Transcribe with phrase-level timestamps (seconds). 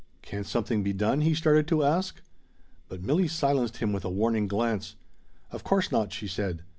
[0.23, 2.23] "Can't something be done?" he started to ask.
[2.89, 4.95] But Milli silenced him with a warning glance.
[5.51, 6.63] "Of course not!" she said.